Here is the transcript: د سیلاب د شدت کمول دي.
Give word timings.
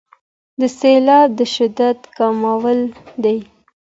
د 0.59 0.61
سیلاب 0.77 1.29
د 1.39 1.41
شدت 1.55 1.97
کمول 2.17 2.79
دي. 3.23 3.37